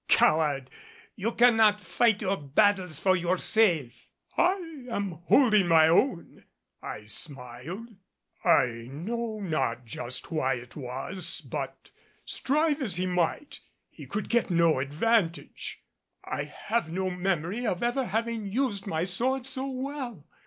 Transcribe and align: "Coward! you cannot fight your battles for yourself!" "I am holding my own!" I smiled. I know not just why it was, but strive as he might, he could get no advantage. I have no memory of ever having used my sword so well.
"Coward! 0.07 0.71
you 1.15 1.31
cannot 1.31 1.79
fight 1.79 2.23
your 2.23 2.35
battles 2.35 2.97
for 2.97 3.15
yourself!" 3.15 3.91
"I 4.35 4.85
am 4.89 5.11
holding 5.27 5.67
my 5.67 5.89
own!" 5.89 6.43
I 6.81 7.05
smiled. 7.05 7.87
I 8.43 8.87
know 8.89 9.39
not 9.39 9.85
just 9.85 10.31
why 10.31 10.55
it 10.55 10.75
was, 10.75 11.41
but 11.41 11.91
strive 12.25 12.81
as 12.81 12.95
he 12.95 13.05
might, 13.05 13.59
he 13.91 14.07
could 14.07 14.27
get 14.27 14.49
no 14.49 14.79
advantage. 14.79 15.83
I 16.23 16.45
have 16.45 16.91
no 16.91 17.11
memory 17.11 17.67
of 17.67 17.83
ever 17.83 18.05
having 18.07 18.51
used 18.51 18.87
my 18.87 19.03
sword 19.03 19.45
so 19.45 19.69
well. 19.69 20.25